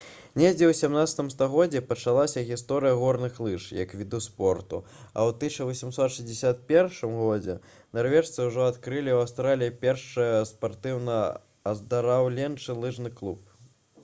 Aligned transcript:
недзе 0.41 0.65
ў 0.67 0.75
17 0.77 1.27
стагоддзі 1.33 1.81
пачалася 1.89 2.41
гісторыя 2.45 2.93
горных 3.01 3.35
лыж 3.47 3.65
як 3.79 3.91
віду 3.99 4.21
спорту 4.27 4.79
а 4.85 5.27
ў 5.31 5.35
1861 5.73 7.13
годзе 7.19 7.55
нарвежцы 7.99 8.47
ўжо 8.47 8.65
адкрылі 8.71 9.13
ў 9.17 9.19
аўстраліі 9.25 9.75
першы 9.85 10.27
спартыўна-аздараўленчы 10.53 12.77
лыжны 12.85 13.13
клуб 13.21 13.53